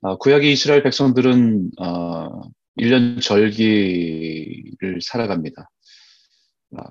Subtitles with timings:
[0.00, 2.42] 어, 구약의 이스라엘 백성들은 어,
[2.76, 5.68] 1년 절기를 살아갑니다.
[6.76, 6.82] 어,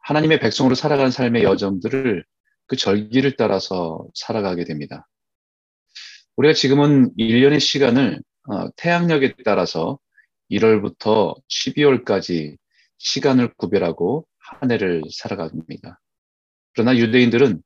[0.00, 2.24] 하나님의 백성으로 살아가는 삶의 여정들을
[2.66, 5.06] 그 절기를 따라서 살아가게 됩니다.
[6.36, 10.00] 우리가 지금은 1년의 시간을 어, 태양력에 따라서
[10.50, 12.56] 1월부터 12월까지
[12.98, 16.00] 시간을 구별하고 한 해를 살아갑니다.
[16.74, 17.62] 그러나 유대인들은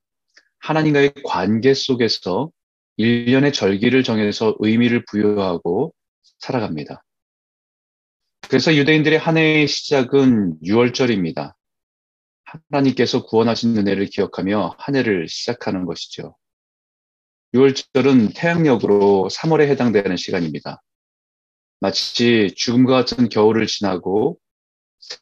[0.58, 2.50] 하나님과의 관계 속에서
[2.98, 5.94] 1년의 절기를 정해서 의미를 부여하고
[6.38, 7.02] 살아갑니다.
[8.48, 11.54] 그래서 유대인들의 한 해의 시작은 6월절입니다.
[12.44, 16.36] 하나님께서 구원하신 은혜를 기억하며 한 해를 시작하는 것이죠.
[17.54, 20.82] 6월절은 태양력으로 3월에 해당되는 시간입니다.
[21.80, 24.38] 마치 죽음과 같은 겨울을 지나고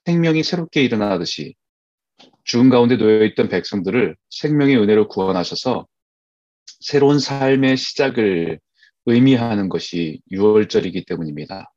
[0.05, 1.55] 생명이 새롭게 일어나듯이
[2.45, 5.87] 죽음 가운데 놓여있던 백성들을 생명의 은혜로 구원하셔서
[6.81, 8.59] 새로운 삶의 시작을
[9.07, 11.71] 의미하는 것이 6월절이기 때문입니다.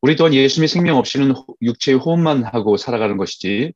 [0.00, 3.72] 우리 또한 예수님의 생명 없이는 육체의 호흡만 하고 살아가는 것이지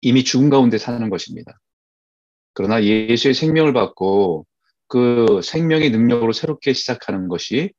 [0.00, 1.58] 이미 죽음 가운데 사는 것입니다.
[2.52, 4.46] 그러나 예수의 생명을 받고
[4.86, 7.72] 그 생명의 능력으로 새롭게 시작하는 것이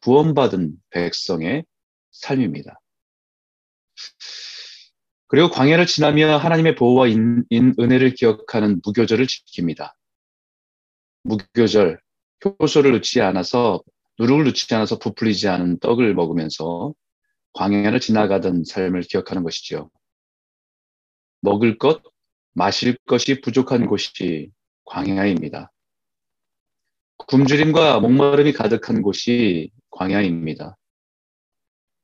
[0.00, 1.64] 구원받은 백성의
[2.12, 2.80] 삶입니다.
[5.26, 9.90] 그리고 광야를 지나며 하나님의 보호와 인, 인, 은혜를 기억하는 무교절을 지킵니다.
[11.24, 11.98] 무교절,
[12.60, 13.82] 효소를 넣지 않아서,
[14.18, 16.94] 누룩을 넣지 않아서 부풀리지 않은 떡을 먹으면서
[17.54, 19.90] 광야를 지나가던 삶을 기억하는 것이죠.
[21.40, 22.02] 먹을 것,
[22.52, 24.50] 마실 것이 부족한 곳이
[24.84, 25.72] 광야입니다.
[27.16, 30.76] 굶주림과 목마름이 가득한 곳이 광야입니다.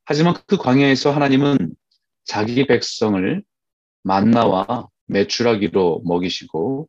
[0.05, 1.75] 하지만 그 광야에서 하나님은
[2.25, 3.45] 자기 백성을
[4.03, 6.89] 만나와 매출하기로 먹이시고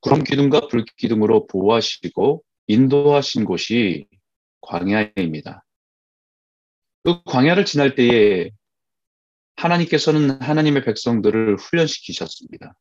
[0.00, 4.06] 구름 기둥과 불 기둥으로 보호하시고 인도하신 곳이
[4.62, 5.64] 광야입니다.
[7.04, 8.50] 그 광야를 지날 때에
[9.56, 12.74] 하나님께서는 하나님의 백성들을 훈련시키셨습니다.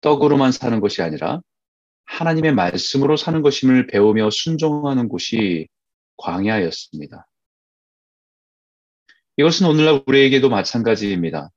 [0.00, 1.40] 떡으로만 사는 것이 아니라
[2.04, 5.68] 하나님의 말씀으로 사는 것임을 배우며 순종하는 곳이
[6.16, 7.28] 광야였습니다.
[9.36, 11.50] 이것은 오늘날 우리에게도 마찬가지입니다.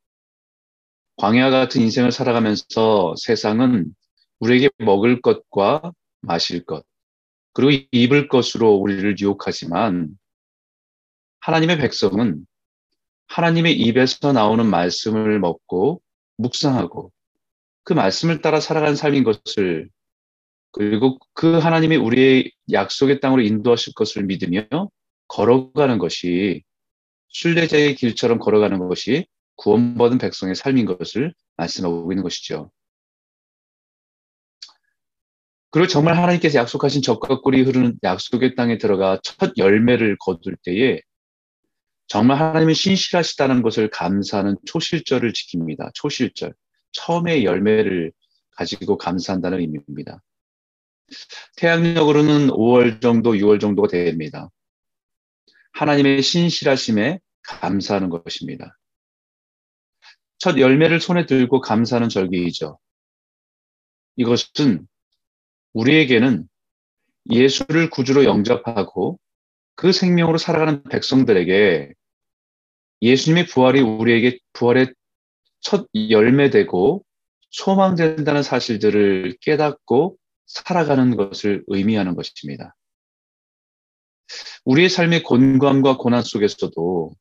[1.18, 3.94] 광야 같은 인생을 살아가면서 세상은
[4.40, 6.84] 우리에게 먹을 것과 마실 것,
[7.54, 10.10] 그리고 입을 것으로 우리를 유혹하지만
[11.40, 12.46] 하나님의 백성은
[13.28, 16.02] 하나님의 입에서 나오는 말씀을 먹고
[16.38, 17.12] 묵상하고
[17.84, 19.90] 그 말씀을 따라 살아가는 삶인 것을
[20.72, 24.68] 그리고 그 하나님이 우리의 약속의 땅으로 인도하실 것을 믿으며
[25.30, 26.64] 걸어가는 것이
[27.30, 32.72] 순례자의 길처럼 걸어가는 것이 구원받은 백성의 삶인 것을 말씀하고 있는 것이죠.
[35.76, 41.02] 그리고 정말 하나님께서 약속하신 적과 꿀이 흐르는 약속의 땅에 들어가 첫 열매를 거둘 때에
[42.08, 45.92] 정말 하나님이 신실하시다는 것을 감사하는 초실절을 지킵니다.
[45.94, 46.54] 초실절.
[46.94, 48.14] 처음의 열매를
[48.52, 50.24] 가지고 감사한다는 의미입니다.
[51.58, 54.50] 태양력으로는 5월 정도, 6월 정도가 됩니다.
[55.74, 58.78] 하나님의 신실하심에 감사하는 것입니다.
[60.38, 62.80] 첫 열매를 손에 들고 감사하는 절기이죠.
[64.16, 64.88] 이것은
[65.76, 66.48] 우리에게는
[67.30, 69.20] 예수를 구주로 영접하고
[69.76, 71.94] 그 생명으로 살아가는 백성들에게
[73.02, 74.94] 예수님의 부활이 우리에게 부활의
[75.60, 77.04] 첫 열매되고
[77.50, 82.74] 소망된다는 사실들을 깨닫고 살아가는 것을 의미하는 것입니다.
[84.64, 87.12] 우리의 삶의 곤감과 고난 속에서도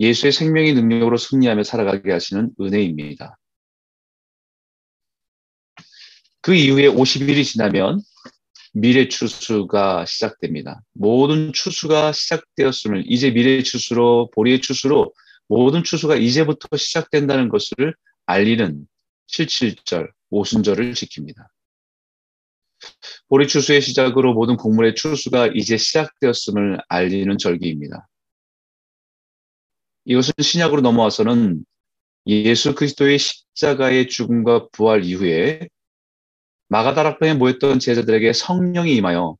[0.00, 3.36] 예수의 생명의 능력으로 승리하며 살아가게 하시는 은혜입니다.
[6.44, 8.02] 그 이후에 50일이 지나면
[8.74, 10.82] 미래 추수가 시작됩니다.
[10.92, 15.14] 모든 추수가 시작되었음을 이제 미래 추수로 보리의 추수로
[15.48, 17.94] 모든 추수가 이제부터 시작된다는 것을
[18.26, 18.86] 알리는
[19.28, 21.46] 77절 오순절을 지킵니다.
[23.28, 28.06] 보리 추수의 시작으로 모든 곡물의 추수가 이제 시작되었음을 알리는 절기입니다.
[30.04, 31.64] 이것은 신약으로 넘어와서는
[32.26, 35.68] 예수 그리스도의 십자가의 죽음과 부활 이후에
[36.68, 39.36] 마가다락방에 모였던 제자들에게 성령이 임하여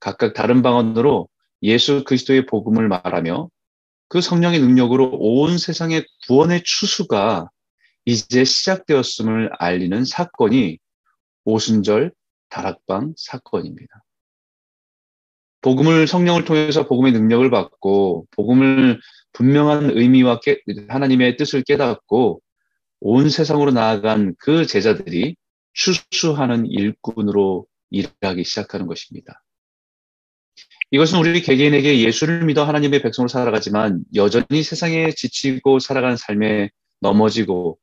[0.00, 1.28] 각각 다른 방언으로
[1.62, 3.48] 예수 그리스도의 복음을 말하며
[4.08, 7.48] 그 성령의 능력으로 온 세상의 구원의 추수가
[8.04, 10.78] 이제 시작되었음을 알리는 사건이
[11.44, 12.12] 오순절
[12.50, 14.04] 다락방 사건입니다.
[15.62, 19.00] 복음을 성령을 통해서 복음의 능력을 받고 복음을
[19.32, 22.42] 분명한 의미와 깨, 하나님의 뜻을 깨닫고
[23.00, 25.36] 온 세상으로 나아간 그 제자들이
[25.74, 29.42] 추수하는 일꾼으로 일하기 시작하는 것입니다.
[30.90, 37.78] 이것은 우리 개개인에게 예수를 믿어 하나님의 백성으로 살아가지만 여전히 세상에 지치고 살아가는 삶에 넘어지고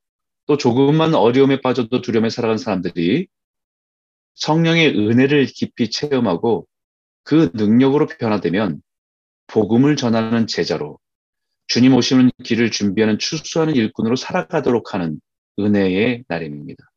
[0.46, 3.28] 또 조금만 어려움에 빠져도 두려움에 살아가는 사람들이
[4.36, 6.68] 성령의 은혜를 깊이 체험하고
[7.24, 8.82] 그 능력으로 변화되면
[9.48, 10.98] 복음을 전하는 제자로
[11.68, 15.20] 주님 오시는 길을 준비하는 추수하는 일꾼으로 살아가도록 하는
[15.60, 16.91] 은혜의 날입니다.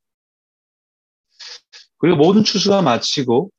[2.05, 3.51] 그리고 모든 추수가 마치고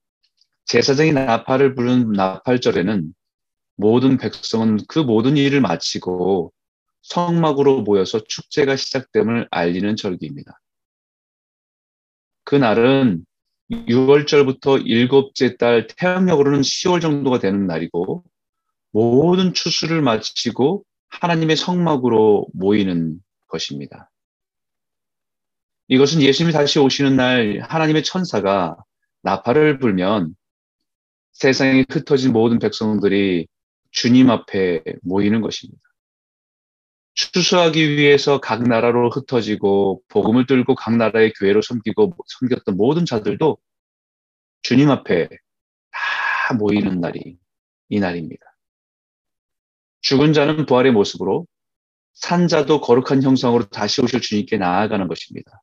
[0.66, 3.12] 제사장이 나팔을 부른 나팔절에는
[3.76, 6.54] 모든 백성은 그 모든 일을 마치고
[7.02, 10.60] 성막으로 모여서 축제가 시작됨을 알리는 절기입니다.
[12.44, 13.26] 그날은
[13.72, 18.24] 6월절부터 일곱째 달 태양력으로는 10월 정도가 되는 날이고
[18.92, 24.12] 모든 추수를 마치고 하나님의 성막으로 모이는 것입니다.
[25.88, 28.78] 이것은 예수님이 다시 오시는 날 하나님의 천사가
[29.22, 30.36] 나팔을 불면
[31.34, 33.48] 세상에 흩어진 모든 백성들이
[33.92, 35.82] 주님 앞에 모이는 것입니다.
[37.14, 43.58] 추수하기 위해서 각 나라로 흩어지고 복음을 들고 각 나라의 교회로 섬기고 섬겼던 모든 자들도
[44.64, 45.30] 주님 앞에
[45.92, 47.38] 다 모이는 날이
[47.90, 48.44] 이 날입니다.
[50.02, 51.48] 죽은 자는 부활의 모습으로
[52.14, 55.62] 산 자도 거룩한 형상으로 다시 오실 주님께 나아가는 것입니다.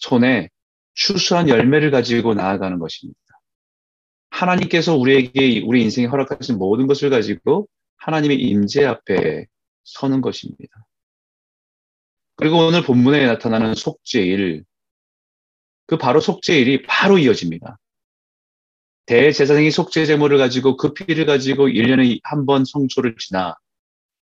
[0.00, 0.48] 손에
[0.94, 3.18] 추수한 열매를 가지고 나아가는 것입니다.
[4.30, 9.46] 하나님께서 우리에게 우리 인생에 허락하신 모든 것을 가지고 하나님의 임재 앞에
[9.84, 10.86] 서는 것입니다.
[12.36, 14.64] 그리고 오늘 본문에 나타나는 속죄일,
[15.86, 17.78] 그 바로 속죄일이 바로 이어집니다.
[19.06, 23.56] 대제사장이 속죄 제물을 가지고 그 피를 가지고 1년에 한 번 성소를 지나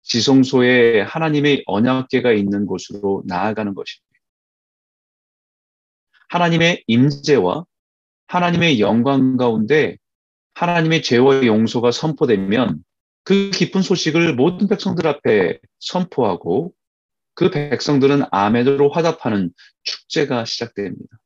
[0.04, 4.07] 지성소에 하나님의 언약계가 있는 곳으로 나아가는 것입니다.
[6.30, 7.66] 하나님의 임재와
[8.28, 9.98] 하나님의 영광 가운데
[10.54, 12.84] 하나님의 죄와 용서가 선포되면
[13.24, 16.74] 그 기쁜 소식을 모든 백성들 앞에 선포하고
[17.36, 19.52] 그 백성들은 아멘으로 화답하는
[19.84, 21.18] 축제가 시작됩니다.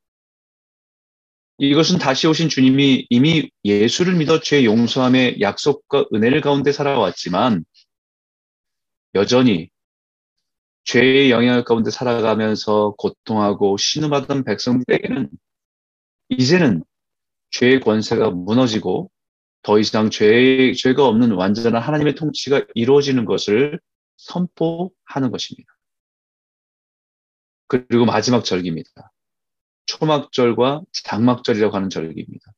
[1.58, 7.64] 이것은 다시 오신 주님이 이미 예수를 믿어 죄 용서함의 약속과 은혜를 가운데 살아왔지만
[9.14, 9.70] 여전히
[10.84, 15.30] 죄의 영향 가운데 살아가면서 고통하고 신음하던 백성들에게는
[16.28, 16.84] 이제는
[17.50, 19.10] 죄의 권세가 무너지고
[19.62, 23.80] 더 이상 죄, 죄가 없는 완전한 하나님의 통치가 이루어지는 것을
[24.16, 25.72] 선포하는 것입니다.
[27.68, 28.90] 그리고 마지막 절기입니다.
[29.86, 32.52] 초막절과 장막절이라고 하는 절기입니다.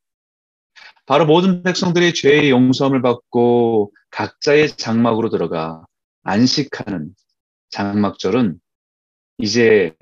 [1.06, 5.85] 바로 모든 백성들이 죄의 용서함을 받고 각자의 장막으로 들어가
[6.23, 7.15] 안식하는
[7.75, 8.61] 장막절은
[9.38, 9.93] 이제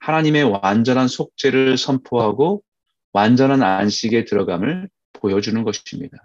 [0.00, 2.62] 하나님의 완전한 속죄를 선포하고
[3.12, 6.16] 완전한 안식에 들어감을 보여주는 것입니다.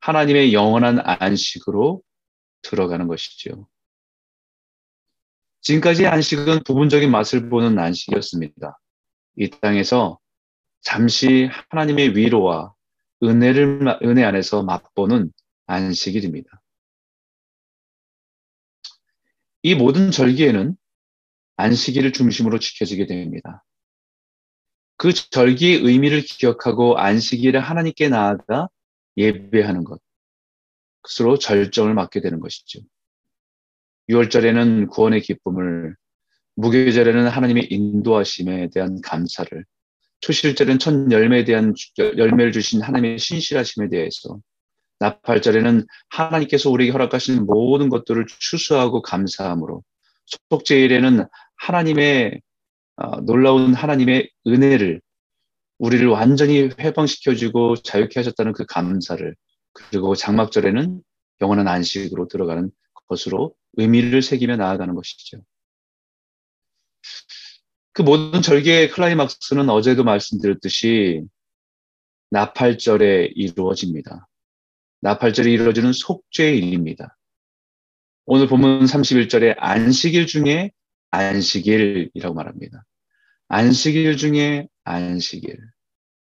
[0.00, 2.00] 하나님의 영원한 안식으로
[2.62, 3.66] 들어가는 것이죠.
[5.62, 8.78] 지금까지 안식은 부분적인 맛을 보는 안식이었습니다.
[9.36, 10.20] 이 땅에서
[10.80, 12.72] 잠시 하나님의 위로와
[13.22, 15.32] 은혜를, 은혜 안에서 맛보는
[15.66, 16.59] 안식일입니다.
[19.62, 20.76] 이 모든 절기에는
[21.56, 23.64] 안식일을 중심으로 지켜지게 됩니다.
[24.96, 28.68] 그 절기의 의미를 기억하고 안식일에 하나님께 나아가
[29.16, 30.00] 예배하는 것.
[31.02, 32.80] 그것으로 절정을 맞게 되는 것이죠.
[34.08, 35.96] 6월절에는 구원의 기쁨을,
[36.56, 39.64] 무교절에는 하나님의 인도하심에 대한 감사를,
[40.20, 44.40] 초실절에는 첫 열매에 대한 열매를 주신 하나님의 신실하심에 대해서,
[45.00, 49.82] 나팔절에는 하나님께서 우리에게 허락하신 모든 것들을 추수하고 감사함으로,
[50.50, 51.26] 속죄일에는
[51.56, 52.40] 하나님의
[52.96, 55.00] 어, 놀라운 하나님의 은혜를
[55.78, 59.34] 우리를 완전히 해방시켜주고 자유케 하셨다는 그 감사를
[59.72, 61.02] 그리고 장막절에는
[61.40, 62.70] 영원한 안식으로 들어가는
[63.08, 65.40] 것으로 의미를 새기며 나아가는 것이죠.
[67.92, 71.22] 그 모든 절개의 클라이막스는 어제도 말씀드렸듯이
[72.30, 74.28] 나팔절에 이루어집니다.
[75.00, 77.16] 나팔절이 이루어지는 속죄의 일입니다.
[78.26, 80.70] 오늘 보면 31절에 안식일 중에
[81.10, 82.84] 안식일이라고 말합니다.
[83.48, 85.58] 안식일 중에 안식일,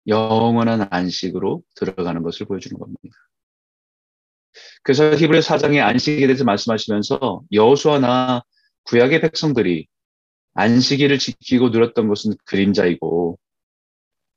[0.08, 3.16] 영원한 안식으로 들어가는 것을 보여주는 겁니다.
[4.84, 8.44] 그래서 히브리 사장의 안식에 대해서 말씀하시면서 여호수아나
[8.84, 9.88] 구약의 백성들이
[10.56, 13.40] 안식일을 지키고 누렸던 것은 그림자이고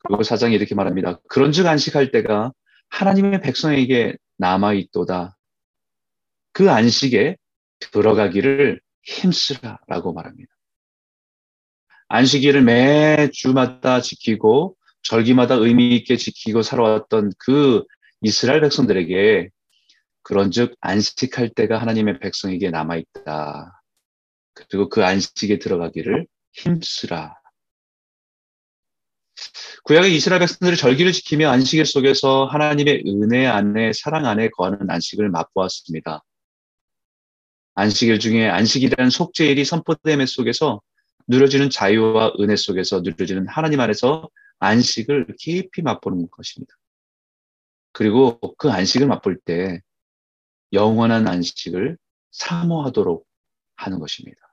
[0.05, 1.21] 그리고 사장이 이렇게 말합니다.
[1.29, 2.53] 그런즉 안식할 때가
[2.89, 5.37] 하나님의 백성에게 남아 있도다.
[6.53, 7.37] 그 안식에
[7.81, 10.53] 들어가기를 힘쓰라라고 말합니다.
[12.09, 17.85] 안식일을 매 주마다 지키고 절기마다 의미 있게 지키고 살아왔던 그
[18.23, 19.51] 이스라엘 백성들에게
[20.23, 23.83] 그런즉 안식할 때가 하나님의 백성에게 남아 있다.
[24.55, 27.37] 그리고 그 안식에 들어가기를 힘쓰라.
[29.85, 36.25] 구약의 이스라엘 백성들이 절기를 지키며 안식일 속에서 하나님의 은혜 안에 사랑 안에 거하는 안식을 맛보았습니다.
[37.75, 40.81] 안식일 중에 안식이라는 속죄일이 선포됨의 속에서
[41.29, 44.29] 누려지는 자유와 은혜 속에서 누려지는 하나님 안에서
[44.59, 46.75] 안식을 깊이 맛보는 것입니다.
[47.93, 49.81] 그리고 그 안식을 맛볼 때
[50.73, 51.99] 영원한 안식을
[52.31, 53.27] 사모하도록
[53.77, 54.46] 하는 것입니다.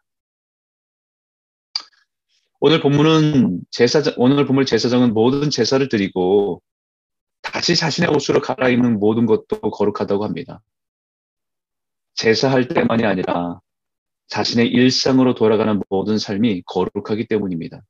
[2.66, 6.62] 오늘 본문은 제사장, 오늘 본문 제사장은 모든 제사를 드리고
[7.42, 10.62] 다시 자신의 옷으로 갈아입는 모든 것도 거룩하다고 합니다.
[12.16, 13.60] 제사할 때만이 아니라
[14.28, 17.82] 자신의 일상으로 돌아가는 모든 삶이 거룩하기 때문입니다.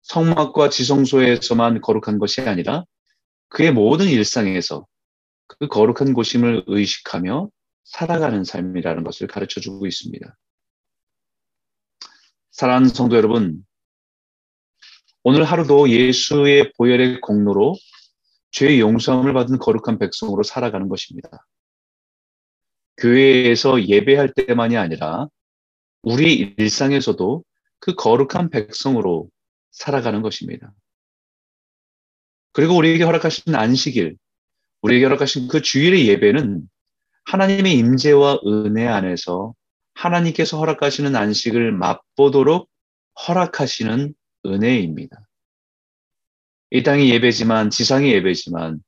[0.00, 2.84] 성막과 지성소에서만 거룩한 것이 아니라
[3.50, 4.86] 그의 모든 일상에서
[5.46, 7.50] 그 거룩한 곳임을 의식하며
[7.84, 10.34] 살아가는 삶이라는 것을 가르쳐 주고 있습니다.
[12.58, 13.64] 사랑하는 성도 여러분,
[15.22, 17.76] 오늘 하루도 예수의 보혈의 공로로
[18.50, 21.46] 죄의 용서함을 받은 거룩한 백성으로 살아가는 것입니다.
[22.96, 25.28] 교회에서 예배할 때만이 아니라
[26.02, 27.44] 우리 일상에서도
[27.78, 29.30] 그 거룩한 백성으로
[29.70, 30.72] 살아가는 것입니다.
[32.50, 34.16] 그리고 우리에게 허락하신 안식일,
[34.82, 36.68] 우리에게 허락하신 그 주일의 예배는
[37.26, 39.54] 하나님의 임재와 은혜 안에서
[39.98, 42.70] 하나님께서 허락하시는 안식을 맛보도록
[43.26, 44.14] 허락하시는
[44.46, 45.16] 은혜입니다.
[46.70, 48.80] 이 땅의 예배지만 지상의 예배지만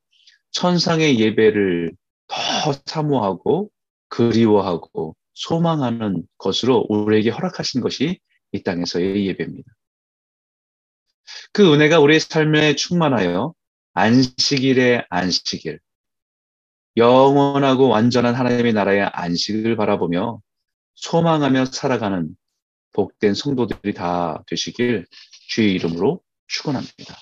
[0.52, 1.92] 천상의 예배를
[2.28, 3.70] 더 사모하고
[4.08, 8.20] 그리워하고 소망하는 것으로 우리에게 허락하신 것이
[8.52, 9.72] 이 땅에서의 예배입니다.
[11.52, 13.54] 그 은혜가 우리의 삶에 충만하여
[13.94, 15.80] 안식일의 안식일,
[16.96, 20.40] 영원하고 완전한 하나님의 나라의 안식을 바라보며
[21.00, 22.36] 소망하며 살아가는
[22.92, 25.06] 복된 성도들이 다 되시길
[25.48, 27.16] 주의 이름으로 축원합니다.